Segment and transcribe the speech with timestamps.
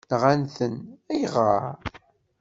[0.13, 0.73] Nɣan-ten,
[1.11, 1.61] ayɣer?